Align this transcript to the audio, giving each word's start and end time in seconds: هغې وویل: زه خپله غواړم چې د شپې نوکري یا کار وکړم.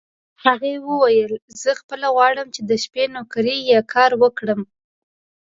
هغې 0.43 0.73
وویل: 0.89 1.31
زه 1.61 1.71
خپله 1.79 2.07
غواړم 2.15 2.47
چې 2.55 2.61
د 2.69 2.71
شپې 2.83 3.05
نوکري 3.15 3.57
یا 3.71 3.81
کار 3.93 4.11
وکړم. 4.21 4.61